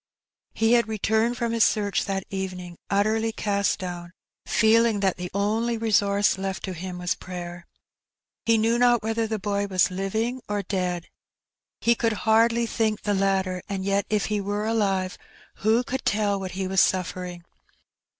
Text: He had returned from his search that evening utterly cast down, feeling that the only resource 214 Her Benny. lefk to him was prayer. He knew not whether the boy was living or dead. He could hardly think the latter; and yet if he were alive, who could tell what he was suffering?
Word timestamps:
He 0.55 0.73
had 0.73 0.87
returned 0.87 1.37
from 1.37 1.51
his 1.51 1.63
search 1.63 2.05
that 2.05 2.23
evening 2.31 2.75
utterly 2.89 3.31
cast 3.31 3.77
down, 3.77 4.13
feeling 4.47 5.01
that 5.01 5.17
the 5.17 5.29
only 5.31 5.77
resource 5.77 6.33
214 6.33 6.33
Her 6.33 6.37
Benny. 6.39 6.51
lefk 6.51 6.61
to 6.63 6.87
him 6.89 6.97
was 6.97 7.13
prayer. 7.13 7.67
He 8.47 8.57
knew 8.57 8.79
not 8.79 9.03
whether 9.03 9.27
the 9.27 9.37
boy 9.37 9.67
was 9.67 9.91
living 9.91 10.41
or 10.49 10.63
dead. 10.63 11.05
He 11.81 11.93
could 11.93 12.13
hardly 12.25 12.65
think 12.65 13.03
the 13.03 13.13
latter; 13.13 13.61
and 13.69 13.85
yet 13.85 14.07
if 14.09 14.25
he 14.25 14.41
were 14.41 14.65
alive, 14.65 15.19
who 15.57 15.83
could 15.83 16.03
tell 16.03 16.39
what 16.39 16.53
he 16.53 16.65
was 16.67 16.81
suffering? 16.81 17.43